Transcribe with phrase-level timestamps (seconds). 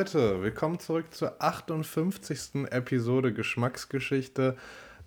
[0.00, 2.70] Leute, willkommen zurück zur 58.
[2.70, 4.56] Episode Geschmacksgeschichte.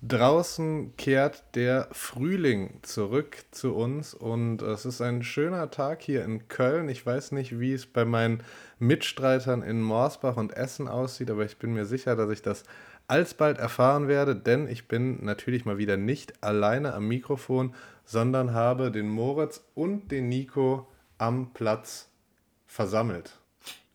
[0.04, 6.48] Draußen kehrt der Frühling zurück zu uns und es ist ein schöner Tag hier in
[6.48, 6.90] Köln.
[6.90, 8.44] Ich weiß nicht, wie es bei meinen
[8.78, 12.64] Mitstreitern in Morsbach und Essen aussieht, aber ich bin mir sicher, dass ich das
[13.08, 17.74] alsbald erfahren werde, denn ich bin natürlich mal wieder nicht alleine am Mikrofon,
[18.06, 20.86] sondern habe den Moritz und den Nico
[21.18, 22.10] am Platz
[22.68, 23.40] versammelt.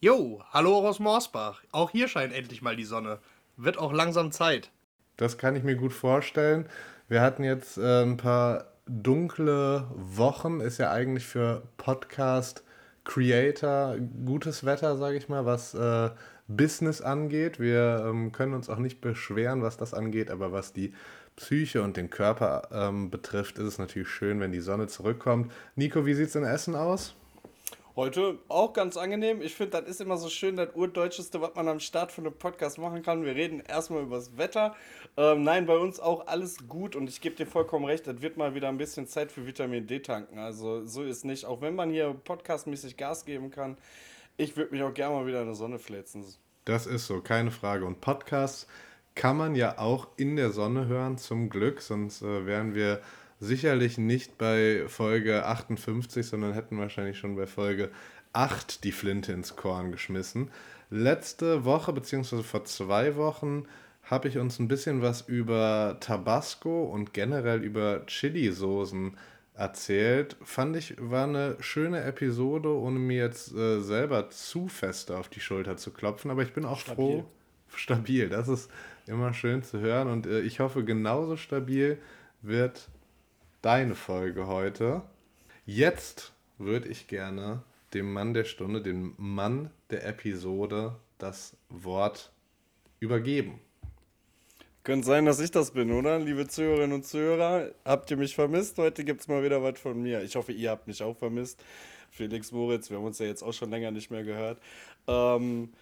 [0.00, 1.64] Jo, hallo aus Morsbach.
[1.72, 3.18] Auch hier scheint endlich mal die Sonne.
[3.56, 4.70] Wird auch langsam Zeit.
[5.16, 6.68] Das kann ich mir gut vorstellen.
[7.08, 10.60] Wir hatten jetzt äh, ein paar dunkle Wochen.
[10.60, 12.62] Ist ja eigentlich für Podcast
[13.02, 16.10] Creator gutes Wetter, sage ich mal, was äh,
[16.46, 17.58] Business angeht.
[17.58, 20.94] Wir ähm, können uns auch nicht beschweren, was das angeht, aber was die
[21.34, 25.50] Psyche und den Körper ähm, betrifft, ist es natürlich schön, wenn die Sonne zurückkommt.
[25.74, 27.16] Nico, wie sieht es in Essen aus?
[27.98, 29.42] Heute auch ganz angenehm.
[29.42, 32.38] Ich finde, das ist immer so schön, das Urdeutscheste, was man am Start von einem
[32.38, 33.24] Podcast machen kann.
[33.24, 34.76] Wir reden erstmal über das Wetter.
[35.16, 38.36] Ähm, nein, bei uns auch alles gut und ich gebe dir vollkommen recht, es wird
[38.36, 40.38] mal wieder ein bisschen Zeit für Vitamin D tanken.
[40.38, 41.44] Also so ist nicht.
[41.44, 43.76] Auch wenn man hier podcastmäßig Gas geben kann,
[44.36, 46.24] ich würde mich auch gerne mal wieder in der Sonne fläzen.
[46.66, 47.84] Das ist so, keine Frage.
[47.84, 48.68] Und Podcasts
[49.16, 53.00] kann man ja auch in der Sonne hören, zum Glück, sonst äh, wären wir
[53.40, 57.90] sicherlich nicht bei Folge 58, sondern hätten wahrscheinlich schon bei Folge
[58.32, 60.50] 8 die Flinte ins Korn geschmissen.
[60.90, 63.66] Letzte Woche, beziehungsweise vor zwei Wochen,
[64.04, 69.16] habe ich uns ein bisschen was über Tabasco und generell über Chili-Soßen
[69.54, 70.36] erzählt.
[70.42, 75.40] Fand ich, war eine schöne Episode, ohne mir jetzt äh, selber zu fest auf die
[75.40, 76.30] Schulter zu klopfen.
[76.30, 77.22] Aber ich bin auch stabil.
[77.22, 77.24] froh.
[77.74, 78.70] Stabil, das ist
[79.06, 80.08] immer schön zu hören.
[80.08, 81.98] Und äh, ich hoffe, genauso stabil
[82.40, 82.88] wird
[83.62, 85.02] deine Folge heute.
[85.66, 87.62] Jetzt würde ich gerne
[87.94, 92.32] dem Mann der Stunde, dem Mann der Episode, das Wort
[93.00, 93.60] übergeben.
[94.84, 96.18] Könnte sein, dass ich das bin, oder?
[96.18, 98.78] Liebe Zuhörerinnen und Zuhörer, habt ihr mich vermisst?
[98.78, 100.22] Heute gibt es mal wieder was von mir.
[100.22, 101.62] Ich hoffe, ihr habt mich auch vermisst.
[102.10, 104.60] Felix Moritz, wir haben uns ja jetzt auch schon länger nicht mehr gehört.
[105.06, 105.72] Ähm,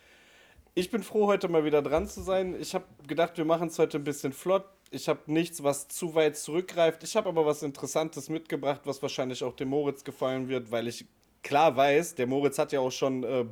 [0.75, 2.57] ich bin froh, heute mal wieder dran zu sein.
[2.61, 6.15] Ich habe gedacht, wir machen es heute ein bisschen flott ich habe nichts, was zu
[6.15, 7.03] weit zurückgreift.
[7.03, 11.07] Ich habe aber was Interessantes mitgebracht, was wahrscheinlich auch dem Moritz gefallen wird, weil ich
[11.43, 13.45] klar weiß, der Moritz hat ja auch schon äh,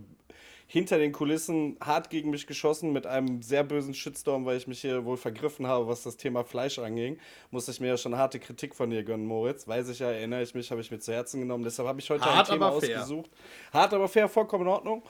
[0.66, 4.80] hinter den Kulissen hart gegen mich geschossen mit einem sehr bösen Shitstorm, weil ich mich
[4.80, 7.18] hier wohl vergriffen habe, was das Thema Fleisch anging.
[7.50, 9.68] Musste ich mir ja schon harte Kritik von dir gönnen, Moritz.
[9.68, 11.64] Weiß ich ja, erinnere ich mich, habe ich mir zu Herzen genommen.
[11.64, 13.30] Deshalb habe ich heute hart, ein Thema ausgesucht.
[13.72, 15.02] Hart, aber fair, vollkommen in Ordnung.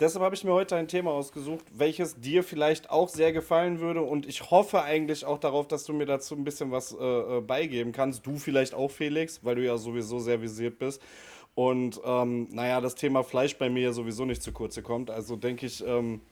[0.00, 4.02] Deshalb habe ich mir heute ein Thema ausgesucht, welches dir vielleicht auch sehr gefallen würde
[4.02, 7.40] und ich hoffe eigentlich auch darauf, dass du mir dazu ein bisschen was äh, äh,
[7.40, 8.26] beigeben kannst.
[8.26, 11.02] Du vielleicht auch, Felix, weil du ja sowieso sehr visiert bist.
[11.54, 15.10] Und ähm, naja, das Thema Fleisch bei mir ja sowieso nicht zu kurz kommt.
[15.10, 16.22] Also denke ich, ähm,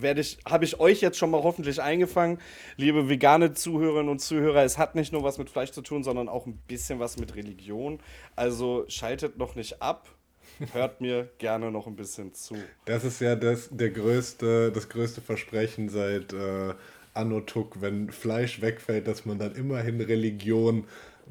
[0.00, 2.38] ich, habe ich euch jetzt schon mal hoffentlich eingefangen,
[2.76, 4.62] liebe vegane Zuhörerinnen und Zuhörer.
[4.62, 7.34] Es hat nicht nur was mit Fleisch zu tun, sondern auch ein bisschen was mit
[7.34, 7.98] Religion.
[8.36, 10.08] Also schaltet noch nicht ab
[10.72, 12.56] hört mir gerne noch ein bisschen zu.
[12.84, 16.74] Das ist ja das, der größte, das größte Versprechen seit äh,
[17.14, 17.40] Anno
[17.80, 20.84] wenn Fleisch wegfällt, dass man dann immerhin Religion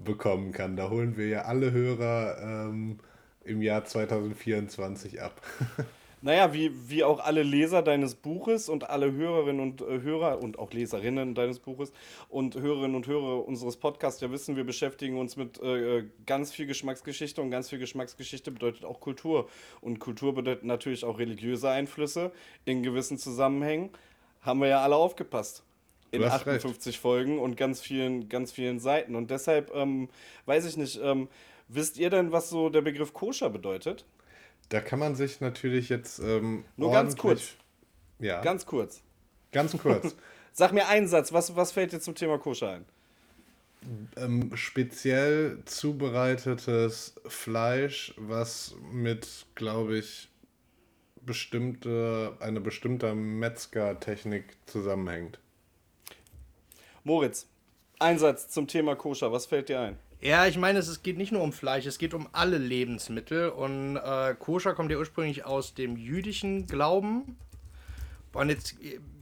[0.03, 0.75] bekommen kann.
[0.75, 2.99] Da holen wir ja alle Hörer ähm,
[3.43, 5.41] im Jahr 2024 ab.
[6.23, 10.59] Naja, wie, wie auch alle Leser deines Buches und alle Hörerinnen und äh, Hörer und
[10.59, 11.91] auch Leserinnen deines Buches
[12.29, 16.67] und Hörerinnen und Hörer unseres Podcasts ja wissen, wir beschäftigen uns mit äh, ganz viel
[16.67, 19.49] Geschmacksgeschichte und ganz viel Geschmacksgeschichte bedeutet auch Kultur.
[19.81, 22.31] Und Kultur bedeutet natürlich auch religiöse Einflüsse
[22.65, 23.89] in gewissen Zusammenhängen.
[24.41, 25.63] Haben wir ja alle aufgepasst
[26.11, 27.01] in 58 recht.
[27.01, 29.15] Folgen und ganz vielen, ganz vielen Seiten.
[29.15, 30.07] Und deshalb ähm,
[30.45, 31.29] weiß ich nicht, ähm,
[31.67, 34.05] wisst ihr denn, was so der Begriff Koscher bedeutet?
[34.71, 36.19] Da kann man sich natürlich jetzt.
[36.19, 37.55] Ähm, Nur ganz kurz.
[38.19, 38.39] Ja.
[38.39, 39.01] Ganz kurz.
[39.51, 40.15] Ganz kurz.
[40.53, 42.85] Sag mir einen Satz, was, was fällt dir zum Thema Koscher ein?
[44.15, 50.29] Ähm, speziell zubereitetes Fleisch, was mit, glaube ich,
[51.21, 55.37] bestimmte, eine bestimmte Metzgertechnik zusammenhängt.
[57.03, 57.45] Moritz,
[57.99, 59.99] ein Satz zum Thema Koscher, was fällt dir ein?
[60.21, 63.49] Ja, ich meine, es geht nicht nur um Fleisch, es geht um alle Lebensmittel.
[63.49, 67.37] Und äh, Koscher kommt ja ursprünglich aus dem jüdischen Glauben.
[68.31, 68.75] Und jetzt,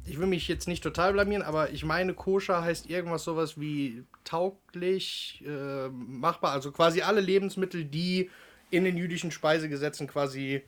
[0.05, 4.03] ich will mich jetzt nicht total blamieren, aber ich meine, Koscher heißt irgendwas sowas wie
[4.25, 6.51] tauglich, äh, machbar.
[6.51, 8.29] Also quasi alle Lebensmittel, die
[8.69, 10.63] in den jüdischen Speisegesetzen quasi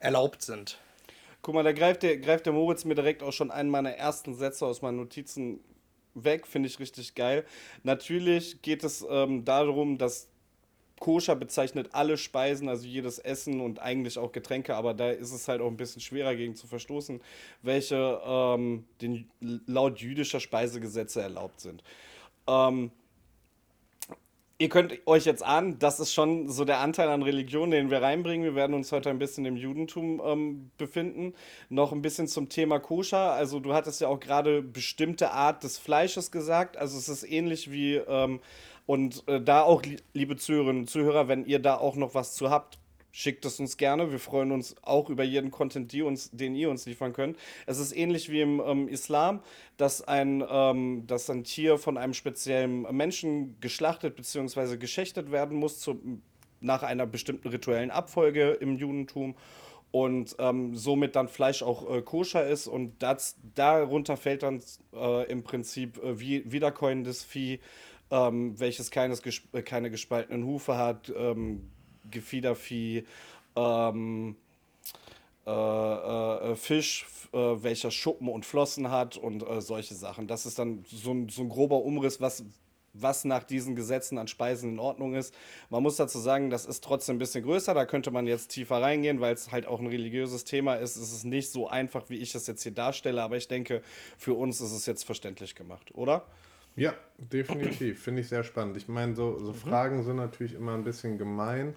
[0.00, 0.78] erlaubt sind.
[1.42, 4.34] Guck mal, da greift der, greift der Moritz mir direkt auch schon einen meiner ersten
[4.34, 5.60] Sätze aus meinen Notizen
[6.16, 7.44] weg, finde ich richtig geil.
[7.82, 10.28] Natürlich geht es ähm, darum, dass
[10.98, 15.46] Koscher bezeichnet alle Speisen, also jedes Essen und eigentlich auch Getränke, aber da ist es
[15.46, 17.20] halt auch ein bisschen schwerer gegen zu verstoßen,
[17.62, 21.82] welche ähm, den, laut jüdischer Speisegesetze erlaubt sind.
[22.48, 22.90] Ähm,
[24.58, 28.02] ihr könnt euch jetzt ahnen, das ist schon so der Anteil an Religion, den wir
[28.02, 28.44] reinbringen.
[28.44, 31.34] Wir werden uns heute ein bisschen im Judentum ähm, befinden.
[31.68, 33.32] Noch ein bisschen zum Thema Koscher.
[33.32, 36.76] Also du hattest ja auch gerade bestimmte Art des Fleisches gesagt.
[36.76, 38.40] Also es ist ähnlich wie ähm,
[38.86, 39.82] und äh, da auch,
[40.14, 42.78] liebe Zuhörerinnen und Zuhörer, wenn ihr da auch noch was zu habt,
[43.16, 44.12] schickt es uns gerne.
[44.12, 47.38] Wir freuen uns auch über jeden Content, die uns, den ihr uns liefern könnt.
[47.64, 49.40] Es ist ähnlich wie im ähm, Islam,
[49.78, 54.76] dass ein, ähm, dass ein Tier von einem speziellen Menschen geschlachtet bzw.
[54.76, 55.98] geschächtet werden muss zu,
[56.60, 59.34] nach einer bestimmten rituellen Abfolge im Judentum
[59.92, 64.60] und ähm, somit dann Fleisch auch äh, koscher ist und das, darunter fällt dann
[64.92, 67.60] äh, im Prinzip äh, wie, wiederkäuendes Vieh,
[68.10, 71.70] ähm, welches keines, äh, keine gespaltenen Hufe hat, ähm,
[72.10, 73.04] Gefiedervieh,
[73.56, 74.36] ähm,
[75.46, 80.26] äh, äh, äh, Fisch, äh, welcher Schuppen und Flossen hat und äh, solche Sachen.
[80.26, 82.44] Das ist dann so ein, so ein grober Umriss, was,
[82.92, 85.32] was nach diesen Gesetzen an Speisen in Ordnung ist.
[85.70, 87.74] Man muss dazu sagen, das ist trotzdem ein bisschen größer.
[87.74, 90.96] Da könnte man jetzt tiefer reingehen, weil es halt auch ein religiöses Thema ist.
[90.96, 93.82] Es ist nicht so einfach, wie ich es jetzt hier darstelle, aber ich denke,
[94.18, 96.26] für uns ist es jetzt verständlich gemacht, oder?
[96.76, 98.02] Ja, definitiv.
[98.02, 98.76] Finde ich sehr spannend.
[98.76, 99.54] Ich meine, so, so mhm.
[99.54, 101.74] Fragen sind natürlich immer ein bisschen gemein,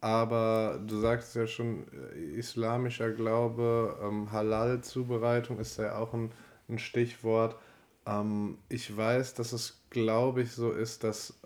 [0.00, 6.30] aber du sagst ja schon, äh, islamischer Glaube, ähm, Halal-Zubereitung ist ja auch ein,
[6.68, 7.56] ein Stichwort.
[8.06, 11.40] Ähm, ich weiß, dass es, glaube ich, so ist, dass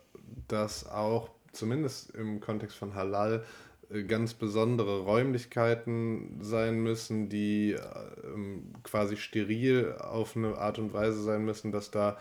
[0.49, 3.45] das auch, zumindest im Kontext von Halal,
[3.91, 7.79] äh, ganz besondere Räumlichkeiten sein müssen, die äh,
[8.83, 12.19] quasi steril auf eine Art und Weise sein müssen, dass da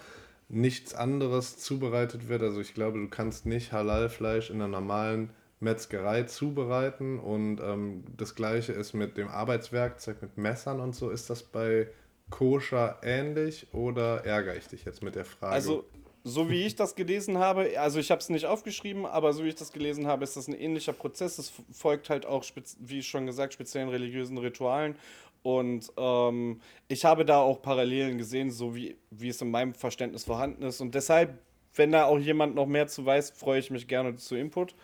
[0.50, 2.42] nichts anderes zubereitet wird.
[2.42, 5.30] Also ich glaube, du kannst nicht Halalfleisch in einer normalen
[5.60, 7.20] Metzgerei zubereiten.
[7.20, 11.10] Und ähm, das gleiche ist mit dem Arbeitswerkzeug, mit Messern und so.
[11.10, 11.88] Ist das bei
[12.30, 15.54] Koscher ähnlich oder ärgere ich dich jetzt mit der Frage?
[15.54, 15.86] Also,
[16.24, 19.50] so wie ich das gelesen habe, also ich habe es nicht aufgeschrieben, aber so wie
[19.50, 21.38] ich das gelesen habe, ist das ein ähnlicher Prozess.
[21.38, 22.44] Es folgt halt auch,
[22.80, 24.96] wie schon gesagt, speziellen religiösen Ritualen.
[25.42, 30.26] Und ähm, ich habe da auch Parallelen gesehen, so wie, wie es in meinem Verständnis
[30.26, 30.82] vorhanden ist.
[30.82, 31.40] Und deshalb,
[31.76, 34.76] wenn da auch jemand noch mehr zu weiß, freue ich mich gerne zu Input.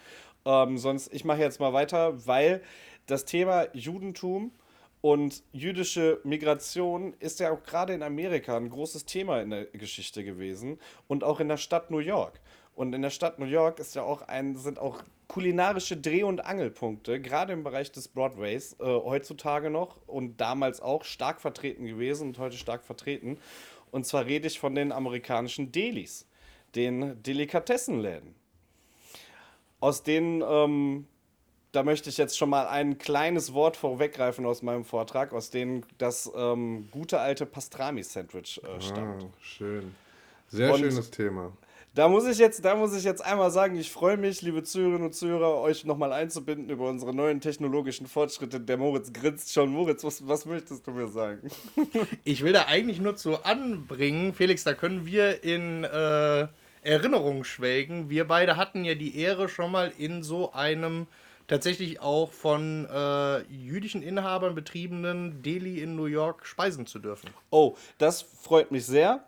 [0.45, 2.61] Ähm, sonst, ich mache jetzt mal weiter, weil
[3.05, 4.51] das Thema Judentum
[5.01, 10.23] und jüdische Migration ist ja auch gerade in Amerika ein großes Thema in der Geschichte
[10.23, 12.39] gewesen und auch in der Stadt New York.
[12.73, 16.45] Und in der Stadt New York ist ja auch ein, sind auch kulinarische Dreh- und
[16.45, 22.30] Angelpunkte, gerade im Bereich des Broadways, äh, heutzutage noch und damals auch stark vertreten gewesen
[22.30, 23.38] und heute stark vertreten.
[23.92, 26.27] Und zwar rede ich von den amerikanischen Delis,
[26.75, 28.36] den Delikatessenläden.
[29.80, 31.07] Aus denen, ähm,
[31.72, 35.86] da möchte ich jetzt schon mal ein kleines Wort vorweggreifen aus meinem Vortrag, aus denen
[35.98, 39.24] das ähm, gute alte Pastrami-Sandwich äh, stammt.
[39.24, 39.95] Ah, schön.
[40.48, 41.51] Sehr und schönes Thema.
[41.95, 45.07] Da muss ich jetzt, da muss ich jetzt einmal sagen, ich freue mich, liebe Zuhörerinnen
[45.07, 48.59] und Zuhörer, euch nochmal einzubinden über unsere neuen technologischen Fortschritte.
[48.59, 49.69] Der Moritz grinst schon.
[49.69, 51.50] Moritz, was, was möchtest du mir sagen?
[52.25, 56.48] Ich will da eigentlich nur zu anbringen, Felix, da können wir in äh,
[56.81, 58.10] Erinnerung schwelgen.
[58.10, 61.08] Wir beide hatten ja die Ehre, schon mal in so einem
[61.48, 67.29] tatsächlich auch von äh, jüdischen Inhabern betriebenen Deli in New York speisen zu dürfen.
[67.51, 69.24] Oh, das freut mich sehr.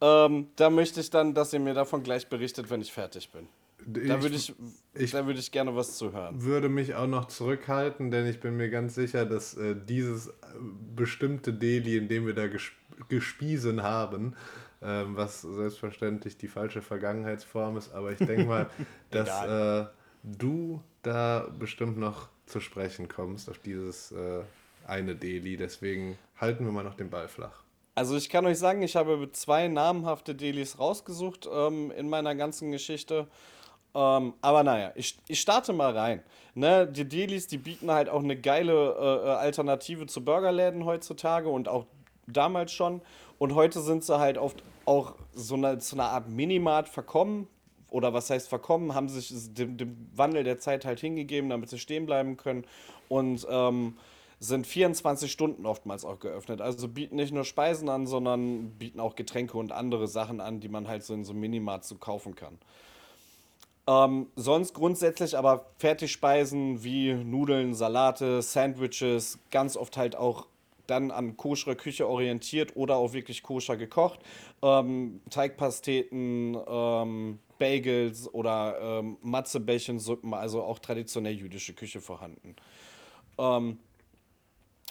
[0.00, 3.48] Ähm, da möchte ich dann, dass ihr mir davon gleich berichtet, wenn ich fertig bin.
[3.86, 4.54] da würde ich,
[4.94, 6.42] ich, würd ich gerne was zu hören.
[6.42, 10.32] würde mich auch noch zurückhalten, denn ich bin mir ganz sicher, dass äh, dieses äh,
[10.96, 12.72] bestimmte Deli, in dem wir da gesp
[13.08, 14.36] gespiesen haben,
[14.82, 18.70] äh, was selbstverständlich die falsche Vergangenheitsform ist, aber ich denke mal,
[19.10, 19.86] dass äh,
[20.22, 24.42] du da bestimmt noch zu sprechen kommst auf dieses äh,
[24.86, 25.56] eine Deli.
[25.56, 27.62] Deswegen halten wir mal noch den Ball flach.
[27.94, 32.70] Also ich kann euch sagen, ich habe zwei namhafte Delis rausgesucht ähm, in meiner ganzen
[32.70, 33.26] Geschichte.
[33.94, 36.22] Ähm, aber naja, ich, ich starte mal rein.
[36.54, 41.48] Ne, die Delis, die bieten halt auch eine geile äh, äh, Alternative zu Burgerläden heutzutage
[41.48, 41.86] und auch
[42.26, 43.02] damals schon.
[43.38, 47.48] Und heute sind sie halt oft auch so eine, so eine Art Minimart verkommen.
[47.90, 51.78] Oder was heißt verkommen, haben sich dem, dem Wandel der Zeit halt hingegeben, damit sie
[51.78, 52.64] stehen bleiben können.
[53.08, 53.96] Und ähm,
[54.40, 56.62] sind 24 Stunden oftmals auch geöffnet.
[56.62, 60.68] Also bieten nicht nur Speisen an, sondern bieten auch Getränke und andere Sachen an, die
[60.68, 62.58] man halt so in so einem Minimarkt so kaufen kann.
[63.86, 70.46] Ähm, sonst grundsätzlich aber Fertigspeisen wie Nudeln, Salate, Sandwiches, ganz oft halt auch
[70.86, 74.20] dann an koschere Küche orientiert oder auch wirklich koscher gekocht.
[74.62, 82.56] Ähm, Teigpasteten, ähm, Bagels oder ähm, Matzebällchensuppen, also auch traditionell jüdische Küche vorhanden.
[83.38, 83.78] Ähm,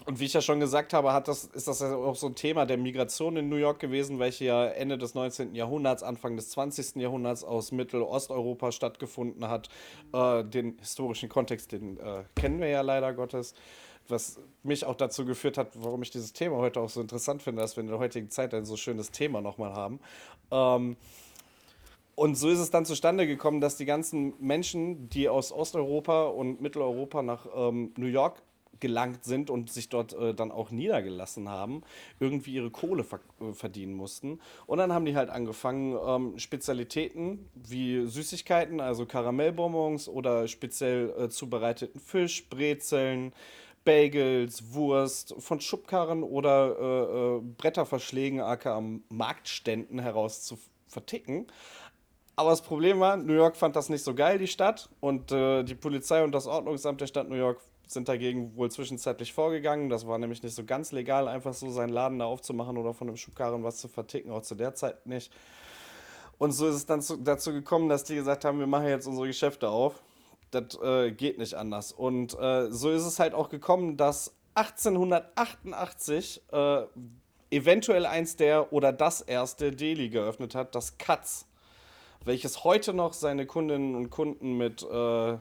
[0.05, 2.35] und wie ich ja schon gesagt habe, hat das, ist das ja auch so ein
[2.35, 5.55] Thema der Migration in New York gewesen, welche ja Ende des 19.
[5.55, 6.95] Jahrhunderts, Anfang des 20.
[6.95, 9.69] Jahrhunderts aus Mittelosteuropa stattgefunden hat.
[10.13, 13.53] Äh, den historischen Kontext, den äh, kennen wir ja leider Gottes.
[14.07, 17.61] Was mich auch dazu geführt hat, warum ich dieses Thema heute auch so interessant finde,
[17.61, 19.99] dass wir in der heutigen Zeit ein so schönes Thema nochmal haben.
[20.49, 20.97] Ähm,
[22.15, 26.59] und so ist es dann zustande gekommen, dass die ganzen Menschen, die aus Osteuropa und
[26.59, 28.41] Mitteleuropa nach ähm, New York
[28.79, 31.83] gelangt sind und sich dort äh, dann auch niedergelassen haben,
[32.19, 34.39] irgendwie ihre Kohle ver äh, verdienen mussten.
[34.65, 41.29] Und dann haben die halt angefangen, ähm, Spezialitäten wie Süßigkeiten, also Karamellbonbons oder speziell äh,
[41.29, 43.33] zubereiteten Fisch, Brezeln,
[43.85, 51.47] Bagels, Wurst von Schubkarren oder äh, äh, Bretterverschlägen, aka Marktständen heraus zu verticken.
[52.35, 54.89] Aber das Problem war, New York fand das nicht so geil, die Stadt.
[55.01, 57.59] Und äh, die Polizei und das Ordnungsamt der Stadt New York
[57.91, 59.89] sind dagegen wohl zwischenzeitlich vorgegangen.
[59.89, 63.07] Das war nämlich nicht so ganz legal, einfach so seinen Laden da aufzumachen oder von
[63.07, 65.31] einem Schubkarren was zu verticken, auch zu der Zeit nicht.
[66.37, 69.07] Und so ist es dann zu, dazu gekommen, dass die gesagt haben, wir machen jetzt
[69.07, 70.01] unsere Geschäfte auf.
[70.51, 71.91] Das äh, geht nicht anders.
[71.91, 76.83] Und äh, so ist es halt auch gekommen, dass 1888 äh,
[77.49, 81.47] eventuell eins der oder das erste Deli geöffnet hat, das Katz,
[82.23, 85.37] welches heute noch seine Kundinnen und Kunden mit äh,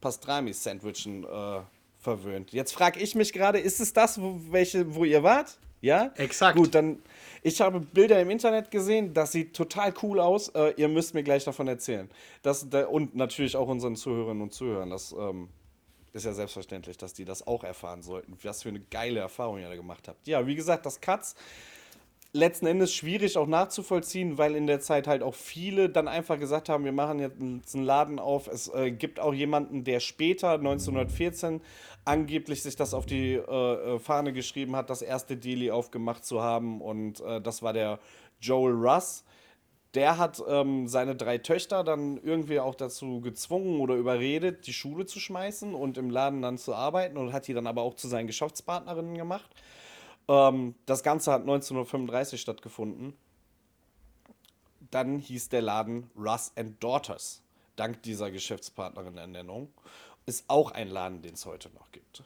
[0.00, 1.60] Pastrami-Sandwichen äh,
[1.98, 2.52] verwöhnt.
[2.52, 5.58] Jetzt frage ich mich gerade, ist es das, wo, welche, wo ihr wart?
[5.80, 6.12] Ja?
[6.16, 6.56] Exakt.
[6.56, 7.02] Gut, dann,
[7.42, 10.48] ich habe Bilder im Internet gesehen, das sieht total cool aus.
[10.50, 12.10] Äh, ihr müsst mir gleich davon erzählen.
[12.42, 14.90] Das, da, und natürlich auch unseren Zuhörerinnen und Zuhörern.
[14.90, 15.48] Das ähm,
[16.12, 18.36] ist ja selbstverständlich, dass die das auch erfahren sollten.
[18.42, 20.26] Was für eine geile Erfahrung ihr da gemacht habt.
[20.26, 21.36] Ja, wie gesagt, das Katz
[22.38, 26.68] letzten Endes schwierig auch nachzuvollziehen, weil in der Zeit halt auch viele dann einfach gesagt
[26.68, 28.46] haben, wir machen jetzt einen Laden auf.
[28.46, 31.60] Es äh, gibt auch jemanden, der später, 1914,
[32.04, 36.42] angeblich sich das auf die äh, äh, Fahne geschrieben hat, das erste Deli aufgemacht zu
[36.42, 36.80] haben.
[36.80, 37.98] Und äh, das war der
[38.40, 39.24] Joel Russ.
[39.94, 45.06] Der hat ähm, seine drei Töchter dann irgendwie auch dazu gezwungen oder überredet, die Schule
[45.06, 48.06] zu schmeißen und im Laden dann zu arbeiten und hat die dann aber auch zu
[48.06, 49.50] seinen Geschäftspartnerinnen gemacht.
[50.28, 53.14] Ähm, das Ganze hat 1935 stattgefunden.
[54.90, 57.42] Dann hieß der Laden Russ and Daughters,
[57.76, 59.72] dank dieser Geschäftspartnerin-Ernennung.
[60.26, 62.22] Ist auch ein Laden, den es heute noch gibt.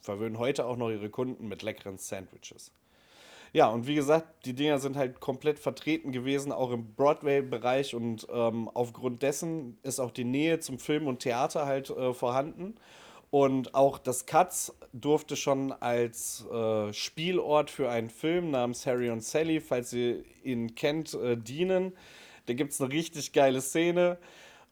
[0.00, 2.70] Verwöhnen heute auch noch ihre Kunden mit leckeren Sandwiches.
[3.52, 8.26] Ja, und wie gesagt, die Dinger sind halt komplett vertreten gewesen, auch im Broadway-Bereich und
[8.30, 12.74] ähm, aufgrund dessen ist auch die Nähe zum Film und Theater halt äh, vorhanden.
[13.30, 19.22] Und auch das Katz durfte schon als äh, Spielort für einen Film namens Harry und
[19.22, 21.92] Sally, falls ihr ihn kennt, äh, dienen.
[22.46, 24.18] Da gibt es eine richtig geile Szene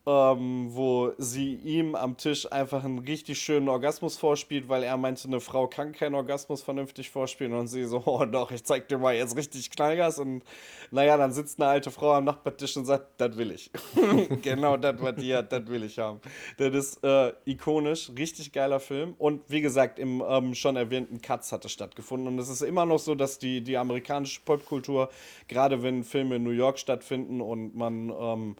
[0.06, 5.26] ähm, wo sie ihm am Tisch einfach einen richtig schönen Orgasmus vorspielt, weil er meinte,
[5.26, 8.98] eine Frau kann keinen Orgasmus vernünftig vorspielen und sie so, oh doch, ich zeig dir
[8.98, 10.42] mal jetzt richtig Knallgas und
[10.90, 13.70] naja, dann sitzt eine alte Frau am Nachbartisch und sagt, das will ich.
[14.42, 16.20] genau das, was die hat, das will ich haben.
[16.58, 21.50] Das ist äh, ikonisch, richtig geiler Film und wie gesagt, im ähm, schon erwähnten Cuts
[21.50, 25.08] hat es stattgefunden und es ist immer noch so, dass die, die amerikanische Popkultur,
[25.48, 28.56] gerade wenn Filme in New York stattfinden und man ähm,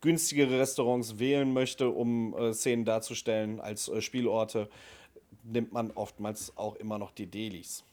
[0.00, 4.68] günstigere Restaurants wählen möchte, um äh, Szenen darzustellen als äh, Spielorte,
[5.44, 7.84] nimmt man oftmals auch immer noch die Delis.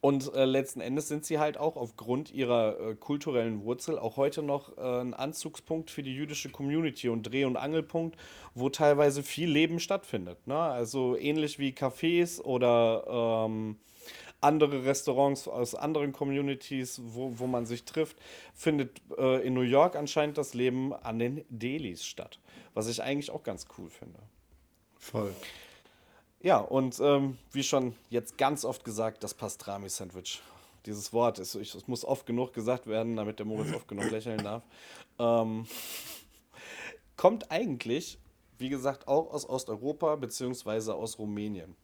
[0.00, 4.42] Und äh, letzten Endes sind sie halt auch aufgrund ihrer äh, kulturellen Wurzel auch heute
[4.42, 8.16] noch äh, ein Anzugspunkt für die jüdische Community und Dreh- und Angelpunkt,
[8.54, 10.46] wo teilweise viel Leben stattfindet.
[10.46, 10.56] Ne?
[10.56, 13.76] Also ähnlich wie Cafés oder ähm,
[14.40, 18.16] andere Restaurants aus anderen Communities, wo, wo man sich trifft,
[18.54, 22.38] findet äh, in New York anscheinend das Leben an den Delis statt.
[22.74, 24.18] Was ich eigentlich auch ganz cool finde.
[24.96, 25.34] Voll.
[26.40, 30.40] Ja, und ähm, wie schon jetzt ganz oft gesagt, das Pastrami-Sandwich.
[30.86, 34.42] Dieses Wort, ist, es muss oft genug gesagt werden, damit der Moritz oft genug lächeln
[34.44, 34.62] darf.
[35.18, 35.66] Ähm,
[37.16, 38.18] kommt eigentlich,
[38.58, 40.92] wie gesagt, auch aus Osteuropa bzw.
[40.92, 41.74] aus Rumänien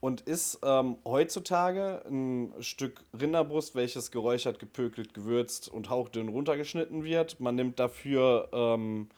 [0.00, 7.40] und ist ähm, heutzutage ein Stück Rinderbrust, welches geräuchert, gepökelt, gewürzt und hauchdünn runtergeschnitten wird.
[7.40, 9.08] Man nimmt dafür ähm,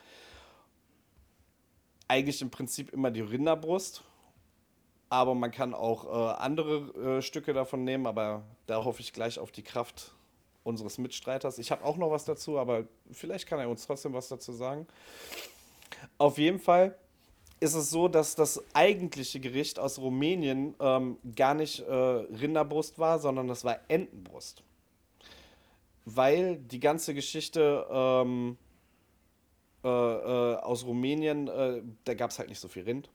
[2.09, 4.03] eigentlich im Prinzip immer die Rinderbrust,
[5.11, 9.39] aber man kann auch äh, andere äh, Stücke davon nehmen, aber da hoffe ich gleich
[9.39, 10.13] auf die Kraft
[10.63, 11.59] unseres Mitstreiters.
[11.59, 14.87] Ich habe auch noch was dazu, aber vielleicht kann er uns trotzdem was dazu sagen.
[16.19, 16.97] Auf jeden Fall
[17.61, 23.19] ist es so, dass das eigentliche Gericht aus Rumänien ähm, gar nicht äh, Rinderbrust war,
[23.19, 24.63] sondern das war Entenbrust.
[26.07, 28.57] Weil die ganze Geschichte ähm,
[29.85, 33.11] äh, äh, aus Rumänien, äh, da gab es halt nicht so viel Rind.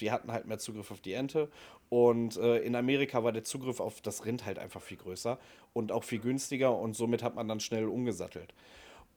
[0.00, 1.48] Die hatten halt mehr Zugriff auf die Ente.
[1.88, 5.38] Und äh, in Amerika war der Zugriff auf das Rind halt einfach viel größer
[5.72, 6.76] und auch viel günstiger.
[6.76, 8.52] Und somit hat man dann schnell umgesattelt.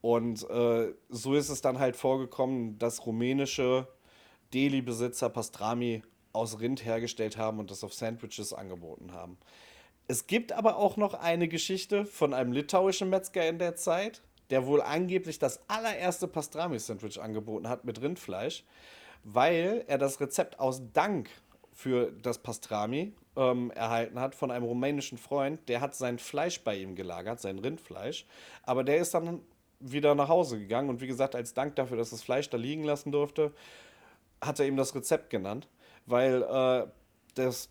[0.00, 3.88] Und äh, so ist es dann halt vorgekommen, dass rumänische
[4.52, 9.38] Deli-Besitzer Pastrami aus Rind hergestellt haben und das auf Sandwiches angeboten haben.
[10.06, 14.20] Es gibt aber auch noch eine Geschichte von einem litauischen Metzger in der Zeit,
[14.50, 18.64] der wohl angeblich das allererste Pastrami-Sandwich angeboten hat mit Rindfleisch,
[19.22, 21.30] weil er das Rezept aus Dank
[21.72, 25.66] für das Pastrami ähm, erhalten hat von einem rumänischen Freund.
[25.68, 28.26] Der hat sein Fleisch bei ihm gelagert, sein Rindfleisch,
[28.62, 29.40] aber der ist dann
[29.80, 32.84] wieder nach Hause gegangen und wie gesagt, als Dank dafür, dass das Fleisch da liegen
[32.84, 33.52] lassen durfte,
[34.44, 35.68] hat er ihm das Rezept genannt,
[36.06, 36.86] weil äh,
[37.34, 37.70] das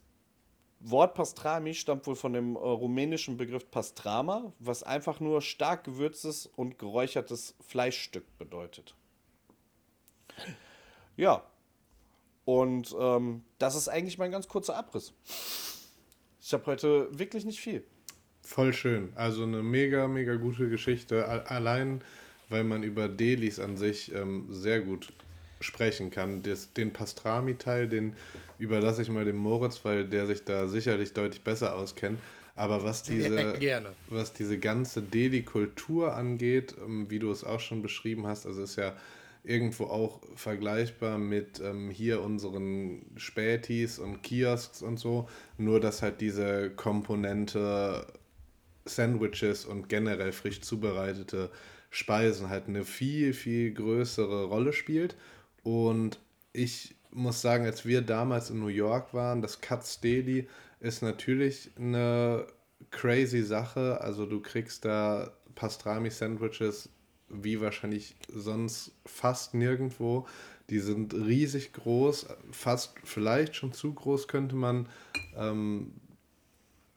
[0.80, 6.46] Wort Pastrami stammt wohl von dem äh, rumänischen Begriff Pastrama, was einfach nur stark gewürztes
[6.46, 8.96] und geräuchertes Fleischstück bedeutet.
[11.16, 11.44] Ja,
[12.46, 15.14] und ähm, das ist eigentlich mein ganz kurzer Abriss.
[16.42, 17.86] Ich habe heute wirklich nicht viel.
[18.42, 19.14] Voll schön.
[19.16, 21.26] Also eine mega, mega gute Geschichte.
[21.50, 22.04] Allein,
[22.50, 25.14] weil man über Delis an sich ähm, sehr gut
[25.64, 26.44] sprechen kann.
[26.44, 28.16] Das, den Pastrami-Teil, den
[28.58, 32.20] überlasse ich mal dem Moritz, weil der sich da sicherlich deutlich besser auskennt.
[32.56, 33.90] Aber was diese, Gerne.
[34.10, 38.76] was diese ganze Deli-Kultur angeht, ähm, wie du es auch schon beschrieben hast, also ist
[38.76, 38.96] ja
[39.44, 45.28] irgendwo auch vergleichbar mit ähm, hier unseren Spätis und Kiosks und so,
[45.58, 48.06] nur dass halt diese Komponente
[48.86, 51.50] Sandwiches und generell frisch zubereitete
[51.90, 55.16] Speisen halt eine viel, viel größere Rolle spielt
[55.64, 56.20] und
[56.52, 60.48] ich muss sagen, als wir damals in New York waren, das Cuts Daily
[60.80, 62.48] ist natürlich eine
[62.92, 64.02] crazy Sache.
[64.02, 66.90] Also du kriegst da Pastrami-Sandwiches
[67.30, 70.28] wie wahrscheinlich sonst fast nirgendwo.
[70.70, 74.88] Die sind riesig groß, fast vielleicht schon zu groß könnte man
[75.36, 75.94] ähm,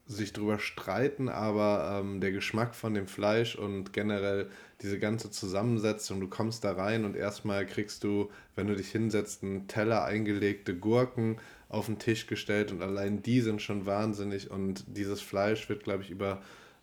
[0.07, 4.49] sich drüber streiten, aber ähm, der Geschmack von dem Fleisch und generell
[4.81, 9.43] diese ganze Zusammensetzung, du kommst da rein und erstmal kriegst du, wenn du dich hinsetzt,
[9.43, 11.39] einen Teller eingelegte Gurken
[11.69, 16.05] auf den Tisch gestellt und allein die sind schon wahnsinnig und dieses Fleisch wird, glaube
[16.05, 16.41] ich, über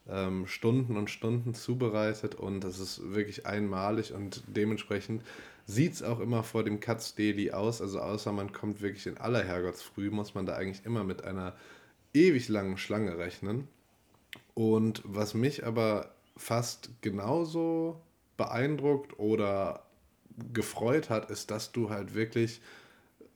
[0.09, 5.23] ähm, Stunden und Stunden zubereitet und das ist wirklich einmalig und dementsprechend
[5.65, 9.17] sieht es auch immer vor dem Katz Deli aus, also außer man kommt wirklich in
[9.17, 11.53] aller Herrgottsfrüh, muss man da eigentlich immer mit einer
[12.13, 13.67] ewig langen Schlange rechnen.
[14.53, 18.01] Und was mich aber fast genauso
[18.37, 19.85] beeindruckt oder
[20.51, 22.61] gefreut hat, ist, dass du halt wirklich,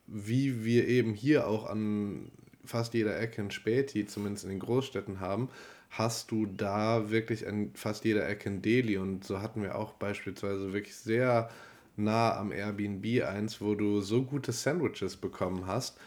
[0.06, 2.30] wie wir eben hier auch an
[2.64, 5.48] fast jeder Ecke ein Späti, zumindest in den Großstädten haben,
[5.90, 8.98] hast du da wirklich an fast jeder Ecke ein Deli.
[8.98, 11.48] Und so hatten wir auch beispielsweise wirklich sehr
[11.96, 15.98] nah am Airbnb eins, wo du so gute Sandwiches bekommen hast,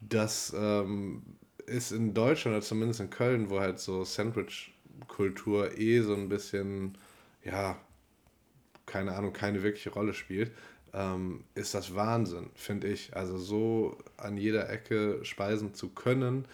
[0.00, 1.22] dass ähm,
[1.70, 6.98] ist in Deutschland oder zumindest in Köln, wo halt so Sandwich-Kultur eh so ein bisschen,
[7.44, 7.78] ja,
[8.86, 10.52] keine Ahnung, keine wirkliche Rolle spielt,
[10.92, 13.16] ähm, ist das Wahnsinn, finde ich.
[13.16, 16.46] Also so an jeder Ecke speisen zu können,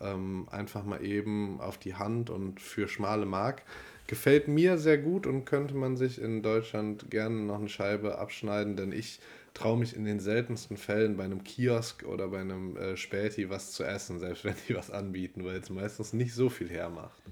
[0.00, 3.62] ähm, einfach mal eben auf die Hand und für schmale Mark.
[4.06, 8.76] Gefällt mir sehr gut und könnte man sich in Deutschland gerne noch eine Scheibe abschneiden,
[8.76, 9.20] denn ich
[9.54, 13.72] traue mich in den seltensten Fällen bei einem Kiosk oder bei einem äh, Späti was
[13.72, 17.22] zu essen, selbst wenn die was anbieten, weil es meistens nicht so viel hermacht.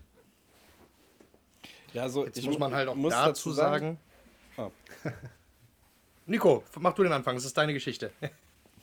[1.92, 3.98] Ja, also Jetzt muss man halt auch muss dazu sagen.
[4.56, 4.72] sagen
[5.04, 5.08] oh.
[6.26, 8.12] Nico, mach du den Anfang, es ist deine Geschichte.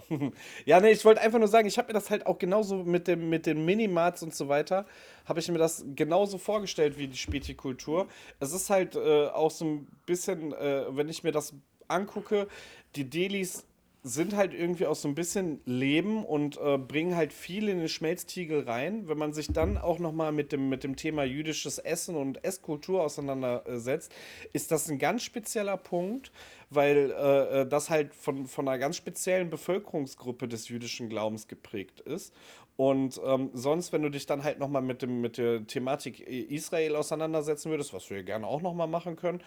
[0.66, 3.08] ja, nee, ich wollte einfach nur sagen, ich habe mir das halt auch genauso mit,
[3.08, 4.86] dem, mit den Minimarts und so weiter,
[5.26, 8.08] habe ich mir das genauso vorgestellt wie die Spätikultur.
[8.40, 11.54] Es ist halt äh, auch so ein bisschen, äh, wenn ich mir das
[11.88, 12.48] angucke,
[12.96, 13.66] die Delis
[14.08, 17.90] sind halt irgendwie auch so ein bisschen Leben und äh, bringen halt viel in den
[17.90, 19.08] Schmelztiegel rein.
[19.08, 23.02] Wenn man sich dann auch nochmal mit dem, mit dem Thema jüdisches Essen und Esskultur
[23.02, 24.14] auseinandersetzt,
[24.54, 26.32] ist das ein ganz spezieller Punkt,
[26.70, 32.00] weil äh, äh, das halt von, von einer ganz speziellen Bevölkerungsgruppe des jüdischen Glaubens geprägt
[32.02, 32.32] ist.
[32.78, 37.72] Und ähm, sonst, wenn du dich dann halt nochmal mit, mit der Thematik Israel auseinandersetzen
[37.72, 39.42] würdest, was wir gerne auch nochmal machen können,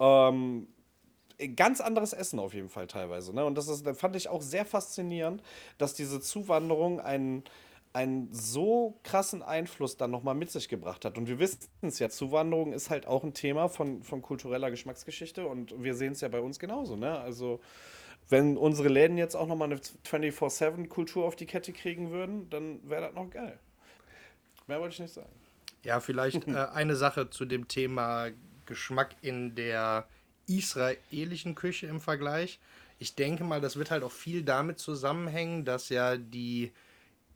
[0.00, 0.68] ähm,
[1.54, 3.34] ganz anderes Essen auf jeden Fall teilweise.
[3.34, 3.44] Ne?
[3.44, 5.42] Und das ist, fand ich auch sehr faszinierend,
[5.78, 7.44] dass diese Zuwanderung einen,
[7.92, 11.16] einen so krassen Einfluss dann nochmal mit sich gebracht hat.
[11.16, 15.46] Und wir wissen es ja, Zuwanderung ist halt auch ein Thema von, von kultureller Geschmacksgeschichte
[15.46, 16.96] und wir sehen es ja bei uns genauso.
[16.96, 17.18] Ne?
[17.18, 17.60] Also
[18.28, 23.02] wenn unsere Läden jetzt auch nochmal eine 24-7-Kultur auf die Kette kriegen würden, dann wäre
[23.02, 23.58] das noch geil.
[24.66, 25.30] Mehr wollte ich nicht sagen.
[25.84, 28.28] Ja, vielleicht äh, eine Sache zu dem Thema
[28.66, 30.06] Geschmack in der
[30.48, 32.58] israelischen Küche im Vergleich.
[32.98, 36.72] Ich denke mal, das wird halt auch viel damit zusammenhängen, dass ja die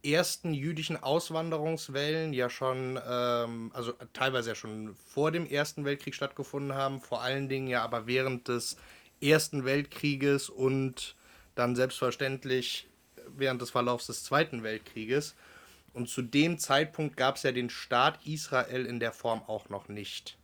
[0.05, 6.75] ersten jüdischen Auswanderungswellen ja schon, ähm, also teilweise ja schon vor dem Ersten Weltkrieg stattgefunden
[6.75, 8.77] haben, vor allen Dingen ja aber während des
[9.20, 11.14] Ersten Weltkrieges und
[11.55, 12.88] dann selbstverständlich
[13.29, 15.37] während des Verlaufs des Zweiten Weltkrieges.
[15.92, 19.88] Und zu dem Zeitpunkt gab es ja den Staat Israel in der Form auch noch
[19.88, 20.37] nicht.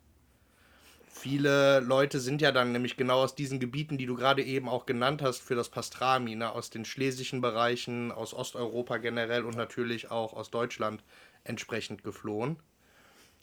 [1.10, 4.86] Viele Leute sind ja dann nämlich genau aus diesen Gebieten, die du gerade eben auch
[4.86, 10.10] genannt hast, für das Pastrami, ne, aus den schlesischen Bereichen, aus Osteuropa generell und natürlich
[10.10, 11.02] auch aus Deutschland
[11.44, 12.56] entsprechend geflohen.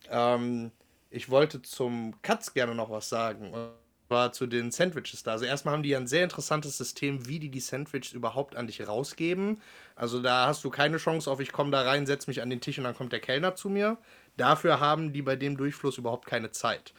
[0.09, 0.71] Ähm,
[1.09, 3.51] ich wollte zum Katz gerne noch was sagen.
[3.51, 3.71] Und
[4.07, 5.31] zwar zu den Sandwiches da.
[5.31, 8.67] Also erstmal haben die ja ein sehr interessantes System, wie die die Sandwiches überhaupt an
[8.67, 9.61] dich rausgeben.
[9.95, 12.61] Also da hast du keine Chance auf, ich komme da rein, setze mich an den
[12.61, 13.97] Tisch und dann kommt der Kellner zu mir.
[14.37, 16.93] Dafür haben die bei dem Durchfluss überhaupt keine Zeit.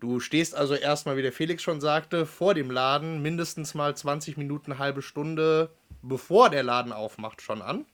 [0.00, 4.38] Du stehst also erstmal, wie der Felix schon sagte, vor dem Laden mindestens mal 20
[4.38, 7.84] Minuten, halbe Stunde, bevor der Laden aufmacht, schon an.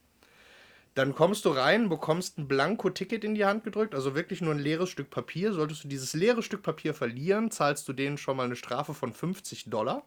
[0.94, 4.60] Dann kommst du rein, bekommst ein Blanko-Ticket in die Hand gedrückt, also wirklich nur ein
[4.60, 5.52] leeres Stück Papier.
[5.52, 9.12] Solltest du dieses leere Stück Papier verlieren, zahlst du denen schon mal eine Strafe von
[9.12, 10.04] 50 Dollar.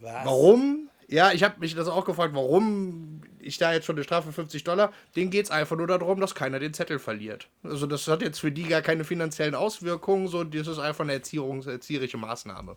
[0.00, 0.24] Was?
[0.24, 0.88] Warum?
[1.08, 4.64] Ja, ich habe mich das auch gefragt, warum ich da jetzt schon eine Strafe 50
[4.64, 4.92] Dollar.
[5.14, 7.48] Denen geht es einfach nur darum, dass keiner den Zettel verliert.
[7.62, 11.12] Also das hat jetzt für die gar keine finanziellen Auswirkungen, so das ist einfach eine
[11.12, 12.76] Erziehungs erzieherische Maßnahme.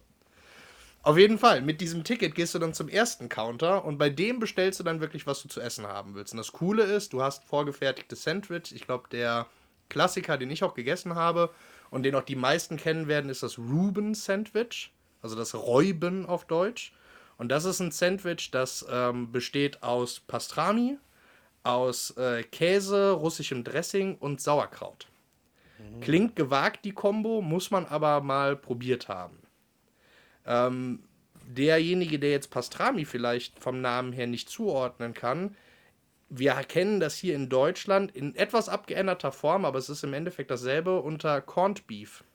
[1.01, 4.39] Auf jeden Fall, mit diesem Ticket gehst du dann zum ersten Counter und bei dem
[4.39, 6.33] bestellst du dann wirklich, was du zu essen haben willst.
[6.33, 8.75] Und das Coole ist, du hast vorgefertigte Sandwich.
[8.75, 9.47] Ich glaube, der
[9.87, 11.51] Klassiker, den ich auch gegessen habe
[11.89, 14.91] und den auch die meisten kennen werden, ist das Reuben Sandwich.
[15.21, 16.93] Also das Räuben auf Deutsch.
[17.39, 20.97] Und das ist ein Sandwich, das ähm, besteht aus Pastrami,
[21.63, 25.07] aus äh, Käse, russischem Dressing und Sauerkraut.
[25.77, 26.01] Mhm.
[26.01, 29.39] Klingt gewagt, die Kombo, muss man aber mal probiert haben.
[30.45, 31.01] Ähm,
[31.47, 35.55] derjenige, der jetzt Pastrami vielleicht vom Namen her nicht zuordnen kann,
[36.27, 40.51] wir kennen das hier in Deutschland in etwas abgeänderter Form, aber es ist im Endeffekt
[40.51, 42.25] dasselbe unter Corned Beef.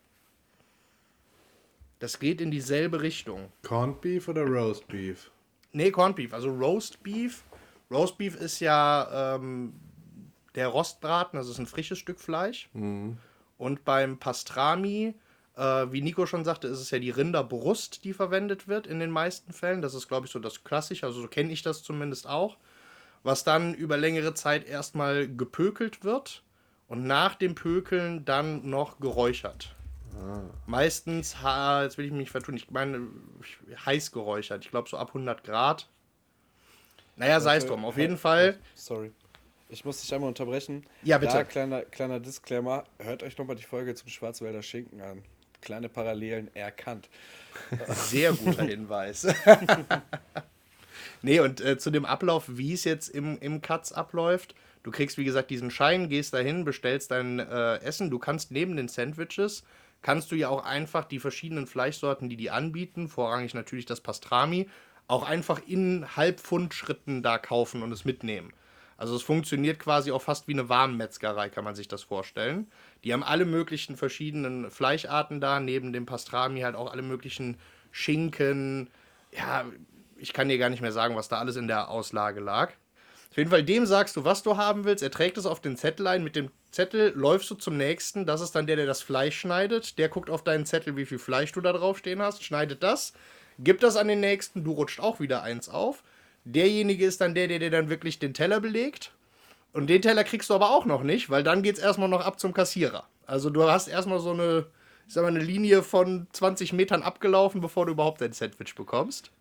[2.04, 3.50] Das geht in dieselbe Richtung.
[3.62, 5.30] Corned Beef oder Roast Beef?
[5.72, 6.34] Nee, Corned Beef.
[6.34, 7.44] Also Roast Beef.
[7.90, 9.72] Roast Beef ist ja ähm,
[10.54, 12.68] der Rostbraten, das ist ein frisches Stück Fleisch.
[12.74, 13.16] Mhm.
[13.56, 15.14] Und beim Pastrami,
[15.56, 19.10] äh, wie Nico schon sagte, ist es ja die Rinderbrust, die verwendet wird in den
[19.10, 19.80] meisten Fällen.
[19.80, 22.58] Das ist, glaube ich, so das Klassische, also so kenne ich das zumindest auch.
[23.22, 26.42] Was dann über längere Zeit erstmal gepökelt wird
[26.86, 29.74] und nach dem Pökeln dann noch geräuchert.
[30.20, 30.42] Ah.
[30.66, 31.36] Meistens,
[31.82, 33.08] jetzt will ich mich vertun, ich meine
[33.86, 34.64] heiß geräuchert.
[34.64, 35.88] Ich glaube so ab 100 Grad.
[37.16, 37.84] Naja, sei es drum.
[37.84, 38.58] Auf jeden Fall.
[38.74, 39.12] Sorry.
[39.68, 40.84] Ich muss dich einmal unterbrechen.
[41.02, 41.32] Ja, bitte.
[41.32, 42.84] Da, kleiner, kleiner Disclaimer.
[42.98, 45.22] Hört euch nochmal die Folge zum Schwarzwälder Schinken an.
[45.60, 47.08] Kleine Parallelen erkannt.
[47.88, 49.26] Sehr guter Hinweis.
[51.22, 54.54] nee, und äh, zu dem Ablauf, wie es jetzt im, im Katz abläuft.
[54.82, 58.10] Du kriegst, wie gesagt, diesen Schein, gehst dahin, bestellst dein äh, Essen.
[58.10, 59.64] Du kannst neben den Sandwiches
[60.04, 64.68] kannst du ja auch einfach die verschiedenen Fleischsorten, die die anbieten, vorrangig natürlich das Pastrami,
[65.08, 68.52] auch einfach in Halbpfund-Schritten da kaufen und es mitnehmen.
[68.98, 72.70] Also es funktioniert quasi auch fast wie eine Warmmetzgerei, kann man sich das vorstellen.
[73.02, 77.56] Die haben alle möglichen verschiedenen Fleischarten da, neben dem Pastrami halt auch alle möglichen
[77.90, 78.90] Schinken.
[79.32, 79.64] Ja,
[80.18, 82.74] ich kann dir gar nicht mehr sagen, was da alles in der Auslage lag.
[83.34, 85.02] Auf jeden Fall, dem sagst du, was du haben willst.
[85.02, 86.22] Er trägt es auf den Zettel ein.
[86.22, 88.26] Mit dem Zettel läufst du zum nächsten.
[88.26, 89.98] Das ist dann der, der das Fleisch schneidet.
[89.98, 93.12] Der guckt auf deinen Zettel, wie viel Fleisch du da drauf stehen hast, schneidet das,
[93.58, 94.62] gibt das an den nächsten.
[94.62, 96.04] Du rutscht auch wieder eins auf.
[96.44, 99.10] Derjenige ist dann der, der dir dann wirklich den Teller belegt.
[99.72, 102.24] Und den Teller kriegst du aber auch noch nicht, weil dann geht es erstmal noch
[102.24, 103.02] ab zum Kassierer.
[103.26, 104.66] Also du hast erstmal so eine,
[105.08, 109.32] ich sag mal, eine Linie von 20 Metern abgelaufen, bevor du überhaupt dein Sandwich bekommst.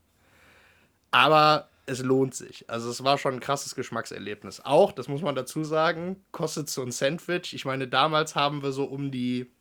[1.12, 2.70] Aber es lohnt sich.
[2.70, 4.62] Also es war schon ein krasses Geschmackserlebnis.
[4.64, 7.54] Auch, das muss man dazu sagen, kostet so ein Sandwich.
[7.54, 9.52] Ich meine, damals haben wir so um die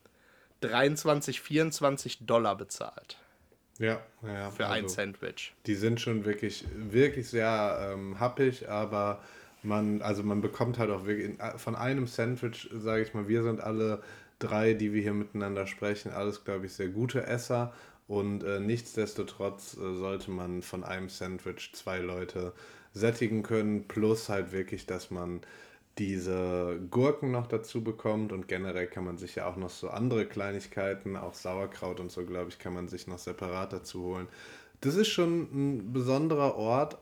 [0.61, 3.19] 23, 24 Dollar bezahlt.
[3.79, 4.51] Ja, ja.
[4.51, 5.55] Für also, ein Sandwich.
[5.67, 9.21] Die sind schon wirklich, wirklich sehr ähm, happig, aber
[9.65, 13.61] man, also man bekommt halt auch wirklich von einem Sandwich, sage ich mal, wir sind
[13.61, 14.03] alle
[14.39, 17.73] drei, die wir hier miteinander sprechen, alles, glaube ich, sehr gute Esser
[18.13, 22.53] und äh, nichtsdestotrotz äh, sollte man von einem Sandwich zwei Leute
[22.93, 25.41] sättigen können, plus halt wirklich, dass man
[25.97, 30.27] diese Gurken noch dazu bekommt und generell kann man sich ja auch noch so andere
[30.27, 34.29] Kleinigkeiten, auch Sauerkraut und so, glaube ich, kann man sich noch separat dazu holen.
[34.83, 36.99] das ist schon ein besonderer Ort.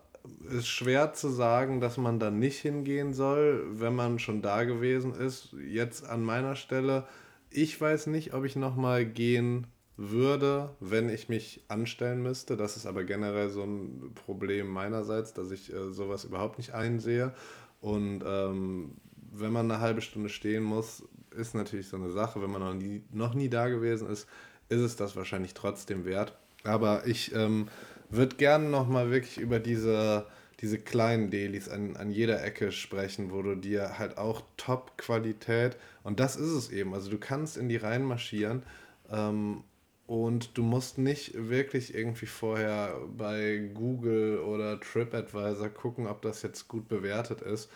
[0.48, 5.14] Ist schwer zu sagen, dass man da nicht hingehen soll, wenn man schon da gewesen
[5.14, 5.56] ist.
[5.68, 7.08] Jetzt an meiner Stelle,
[7.50, 9.66] ich weiß nicht, ob ich nochmal gehen
[10.00, 12.56] würde, wenn ich mich anstellen müsste.
[12.56, 17.34] Das ist aber generell so ein Problem meinerseits, dass ich äh, sowas überhaupt nicht einsehe.
[17.82, 18.96] Und ähm,
[19.30, 21.02] wenn man eine halbe Stunde stehen muss,
[21.36, 22.40] ist natürlich so eine Sache.
[22.40, 24.26] Wenn man noch nie, noch nie da gewesen ist,
[24.70, 26.34] ist es das wahrscheinlich trotzdem wert.
[26.64, 27.68] Aber ich ähm,
[28.08, 30.24] würde gerne nochmal wirklich über diese,
[30.60, 36.20] diese kleinen Dailies an, an jeder Ecke sprechen, wo du dir halt auch Top-Qualität, und
[36.20, 38.62] das ist es eben, also du kannst in die Reihen marschieren
[39.10, 39.64] ähm,
[40.10, 46.66] und du musst nicht wirklich irgendwie vorher bei Google oder TripAdvisor gucken, ob das jetzt
[46.66, 47.70] gut bewertet ist,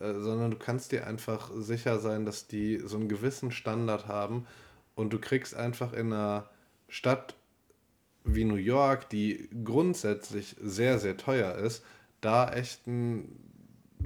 [0.00, 4.48] äh, sondern du kannst dir einfach sicher sein, dass die so einen gewissen Standard haben.
[4.96, 6.50] Und du kriegst einfach in einer
[6.88, 7.36] Stadt
[8.24, 11.84] wie New York, die grundsätzlich sehr, sehr teuer ist,
[12.20, 13.28] da echt ein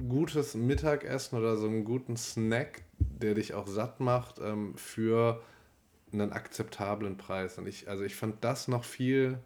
[0.07, 5.41] gutes Mittagessen oder so einen guten Snack, der dich auch satt macht, ähm, für
[6.13, 7.57] einen akzeptablen Preis.
[7.57, 9.39] Und ich, also ich fand das noch viel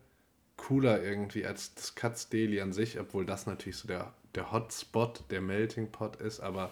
[0.58, 5.24] cooler irgendwie als das Katz Deli an sich, obwohl das natürlich so der, der Hotspot,
[5.30, 6.72] der Melting Pot ist, aber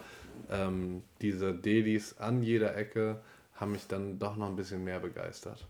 [0.49, 3.21] ähm, diese Delis an jeder Ecke
[3.55, 5.67] haben mich dann doch noch ein bisschen mehr begeistert.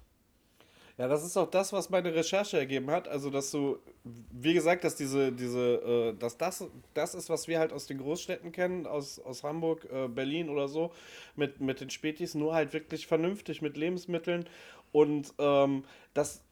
[0.97, 3.08] Ja, das ist auch das, was meine Recherche ergeben hat.
[3.08, 7.58] Also, dass du, wie gesagt, dass diese, diese, äh, dass das, das ist, was wir
[7.58, 10.91] halt aus den Großstädten kennen, aus, aus Hamburg, äh, Berlin oder so,
[11.36, 14.47] mit, mit den Spätis, nur halt wirklich vernünftig mit Lebensmitteln.
[14.91, 16.43] Und ähm, das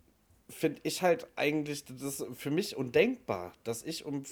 [0.50, 4.24] finde ich halt eigentlich, das ist für mich undenkbar, dass ich um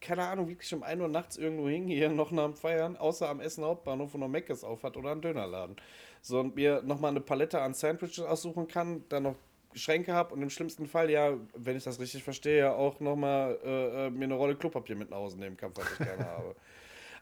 [0.00, 3.40] keine Ahnung, wirklich um 1 Uhr nachts irgendwo hingehe, noch nach dem Feiern, außer am
[3.40, 5.76] Essen Hauptbahnhof, wo noch Meckes auf hat oder ein Dönerladen.
[6.22, 9.36] So und mir nochmal eine Palette an Sandwiches aussuchen kann, dann noch
[9.74, 13.58] Schränke habe und im schlimmsten Fall, ja, wenn ich das richtig verstehe, ja auch nochmal
[13.64, 16.54] äh, äh, mir eine Rolle Klopapier mit nach Hause nehmen kann, was ich gerne habe.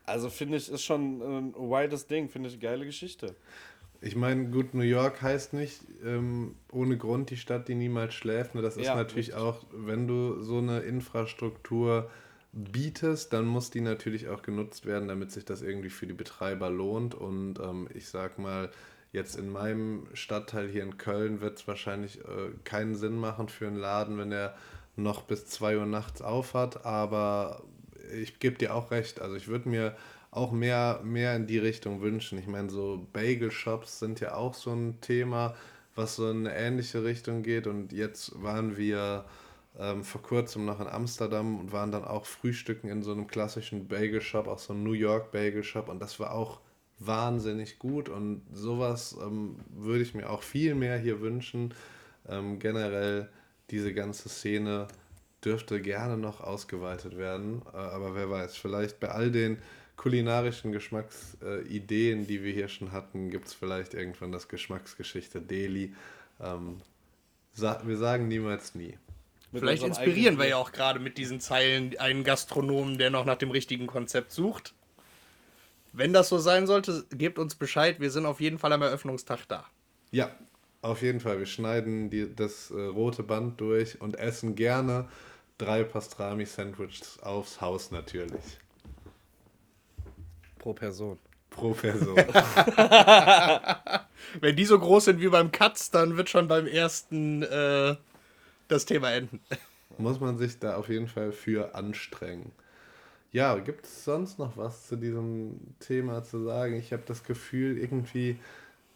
[0.06, 3.34] Also finde ich, ist schon ein wides Ding, finde ich eine geile Geschichte.
[4.00, 8.54] Ich meine, gut, New York heißt nicht ähm, ohne Grund die Stadt, die niemals schläft.
[8.54, 8.60] Ne?
[8.60, 9.42] Das ist ja, natürlich richtig.
[9.42, 12.10] auch, wenn du so eine Infrastruktur
[12.54, 16.70] bietest, dann muss die natürlich auch genutzt werden, damit sich das irgendwie für die Betreiber
[16.70, 17.14] lohnt.
[17.14, 18.70] Und ähm, ich sag mal,
[19.12, 23.66] jetzt in meinem Stadtteil hier in Köln wird es wahrscheinlich äh, keinen Sinn machen für
[23.66, 24.54] einen Laden, wenn er
[24.96, 26.86] noch bis 2 Uhr nachts auf hat.
[26.86, 27.62] Aber
[28.12, 29.20] ich gebe dir auch recht.
[29.20, 29.96] Also ich würde mir
[30.30, 32.38] auch mehr, mehr in die Richtung wünschen.
[32.38, 35.54] Ich meine, so Bagel-Shops sind ja auch so ein Thema,
[35.94, 37.66] was so in eine ähnliche Richtung geht.
[37.66, 39.24] Und jetzt waren wir
[39.78, 43.88] ähm, vor kurzem noch in Amsterdam und waren dann auch frühstücken in so einem klassischen
[43.88, 46.60] Bagel Shop, auch so einem New York Bagel Shop und das war auch
[46.98, 51.74] wahnsinnig gut und sowas ähm, würde ich mir auch viel mehr hier wünschen.
[52.28, 53.28] Ähm, generell
[53.70, 54.86] diese ganze Szene
[55.44, 59.58] dürfte gerne noch ausgeweitet werden, äh, aber wer weiß, vielleicht bei all den
[59.96, 65.94] kulinarischen Geschmacksideen, äh, die wir hier schon hatten, gibt es vielleicht irgendwann das Geschmacksgeschichte Delhi.
[66.40, 66.80] Ähm,
[67.52, 68.98] sa wir sagen niemals nie.
[69.60, 73.50] Vielleicht inspirieren wir ja auch gerade mit diesen Zeilen einen Gastronomen, der noch nach dem
[73.50, 74.74] richtigen Konzept sucht.
[75.92, 78.00] Wenn das so sein sollte, gebt uns Bescheid.
[78.00, 79.64] Wir sind auf jeden Fall am Eröffnungstag da.
[80.10, 80.30] Ja,
[80.82, 81.38] auf jeden Fall.
[81.38, 85.08] Wir schneiden die, das äh, rote Band durch und essen gerne
[85.56, 88.58] drei Pastrami-Sandwiches aufs Haus natürlich.
[90.58, 91.18] Pro Person.
[91.50, 92.16] Pro Person.
[94.40, 97.94] Wenn die so groß sind wie beim Katz, dann wird schon beim ersten äh,
[98.68, 99.40] das Thema enden.
[99.98, 102.52] Muss man sich da auf jeden Fall für anstrengen.
[103.32, 106.76] Ja, gibt es sonst noch was zu diesem Thema zu sagen?
[106.76, 108.38] Ich habe das Gefühl, irgendwie,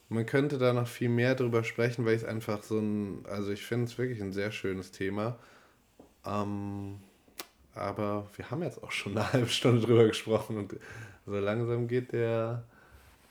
[0.08, 3.50] man könnte da noch viel mehr drüber sprechen, weil ich es einfach so ein, also
[3.50, 5.38] ich finde es wirklich ein sehr schönes Thema.
[6.24, 7.00] Ähm,
[7.74, 10.76] aber wir haben jetzt auch schon eine halbe Stunde drüber gesprochen und
[11.26, 12.64] so langsam geht der,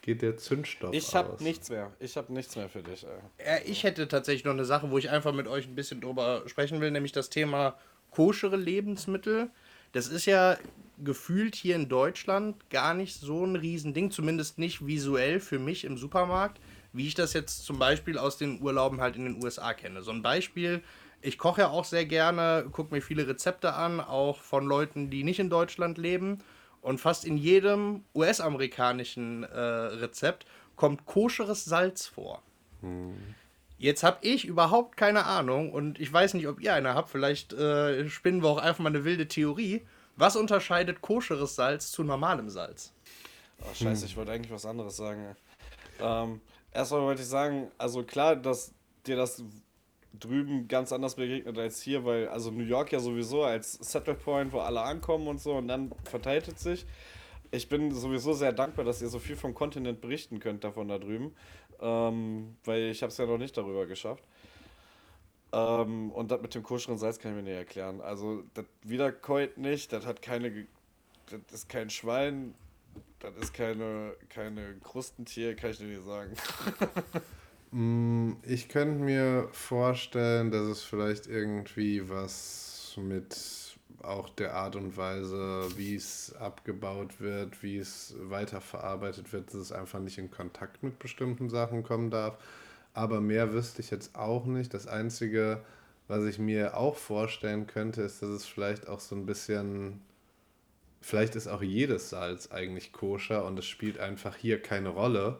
[0.07, 1.91] geht der Zündstoff Ich habe nichts mehr.
[1.99, 3.05] Ich habe nichts mehr für dich.
[3.37, 3.61] Ey.
[3.65, 6.79] Ich hätte tatsächlich noch eine Sache, wo ich einfach mit euch ein bisschen drüber sprechen
[6.79, 7.77] will, nämlich das Thema
[8.09, 9.49] koschere Lebensmittel.
[9.91, 10.57] Das ist ja
[11.03, 15.97] gefühlt hier in Deutschland gar nicht so ein Riesending, zumindest nicht visuell für mich im
[15.97, 16.61] Supermarkt,
[16.93, 20.03] wie ich das jetzt zum Beispiel aus den Urlauben halt in den USA kenne.
[20.03, 20.83] So ein Beispiel,
[21.21, 25.25] ich koche ja auch sehr gerne, gucke mir viele Rezepte an, auch von Leuten, die
[25.25, 26.39] nicht in Deutschland leben.
[26.81, 32.41] Und fast in jedem US-amerikanischen äh, Rezept kommt koscheres Salz vor.
[32.81, 33.35] Hm.
[33.77, 37.09] Jetzt habe ich überhaupt keine Ahnung und ich weiß nicht, ob ihr eine habt.
[37.09, 39.85] Vielleicht äh, spinnen wir auch einfach mal eine wilde Theorie.
[40.15, 42.93] Was unterscheidet koscheres Salz zu normalem Salz?
[43.61, 44.07] Oh, scheiße, hm.
[44.07, 45.35] ich wollte eigentlich was anderes sagen.
[45.99, 48.71] Ähm, erstmal wollte ich sagen, also klar, dass
[49.05, 49.43] dir das
[50.13, 54.53] drüben ganz anders begegnet als hier, weil also New York ja sowieso als Settle Point,
[54.53, 56.85] wo alle ankommen und so und dann verteilt es sich.
[57.51, 60.97] Ich bin sowieso sehr dankbar, dass ihr so viel vom Kontinent berichten könnt davon da
[60.97, 61.35] drüben,
[61.79, 64.23] ähm, weil ich habe es ja noch nicht darüber geschafft.
[65.53, 68.01] Ähm, und das mit dem koscheren Salz kann ich mir nicht erklären.
[68.01, 70.67] Also das wiederkäut nicht, das hat keine,
[71.29, 72.53] das ist kein Schwein,
[73.19, 76.33] das ist keine, keine Krustentier, kann ich dir nicht sagen.
[77.71, 83.35] Mm, ich könnte mir vorstellen, dass es vielleicht irgendwie was mit
[84.03, 89.71] auch der Art und Weise, wie es abgebaut wird, wie es weiterverarbeitet wird, dass es
[89.71, 92.37] einfach nicht in Kontakt mit bestimmten Sachen kommen darf.
[92.93, 94.73] Aber mehr wüsste ich jetzt auch nicht.
[94.73, 95.61] Das Einzige,
[96.07, 100.01] was ich mir auch vorstellen könnte, ist, dass es vielleicht auch so ein bisschen,
[101.01, 105.39] vielleicht ist auch jedes Salz eigentlich koscher und es spielt einfach hier keine Rolle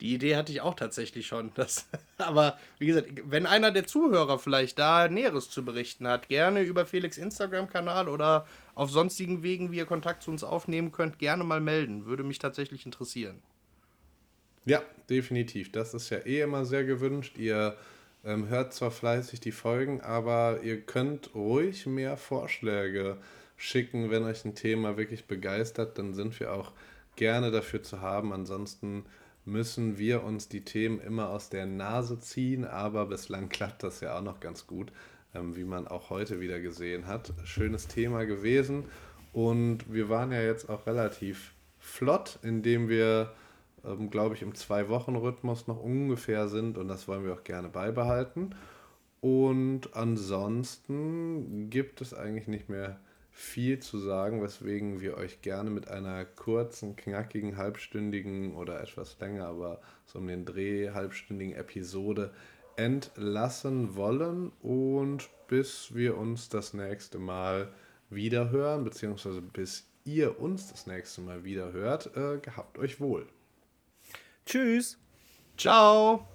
[0.00, 1.52] die Idee hatte ich auch tatsächlich schon.
[1.54, 1.86] Das,
[2.18, 6.86] aber wie gesagt, wenn einer der Zuhörer vielleicht da Näheres zu berichten hat, gerne über
[6.86, 11.60] Felix Instagram-Kanal oder auf sonstigen Wegen, wie ihr Kontakt zu uns aufnehmen könnt, gerne mal
[11.60, 12.06] melden.
[12.06, 13.40] Würde mich tatsächlich interessieren.
[14.64, 15.72] Ja, definitiv.
[15.72, 17.36] Das ist ja eh immer sehr gewünscht.
[17.36, 17.76] Ihr
[18.24, 23.18] ähm, hört zwar fleißig die Folgen, aber ihr könnt ruhig mehr Vorschläge
[23.56, 25.98] schicken, wenn euch ein Thema wirklich begeistert.
[25.98, 26.72] Dann sind wir auch
[27.16, 28.32] gerne dafür zu haben.
[28.32, 29.04] Ansonsten
[29.44, 34.16] müssen wir uns die Themen immer aus der Nase ziehen, aber bislang klappt das ja
[34.16, 34.92] auch noch ganz gut,
[35.34, 37.32] ähm, wie man auch heute wieder gesehen hat.
[37.44, 38.84] Schönes Thema gewesen
[39.32, 43.32] und wir waren ja jetzt auch relativ flott, indem wir,
[43.84, 48.54] ähm, glaube ich, im Zwei-Wochen-Rhythmus noch ungefähr sind und das wollen wir auch gerne beibehalten.
[49.20, 53.00] Und ansonsten gibt es eigentlich nicht mehr
[53.36, 59.46] viel zu sagen, weswegen wir euch gerne mit einer kurzen, knackigen, halbstündigen oder etwas länger,
[59.46, 62.32] aber so um den Dreh halbstündigen Episode
[62.76, 67.68] entlassen wollen und bis wir uns das nächste Mal
[68.08, 73.26] wieder hören, beziehungsweise bis ihr uns das nächste Mal wieder hört, äh, gehabt euch wohl.
[74.46, 74.96] Tschüss.
[75.56, 76.28] Ciao.